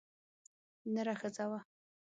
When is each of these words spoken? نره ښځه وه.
نره 0.93 1.13
ښځه 1.19 1.45
وه. 1.49 1.59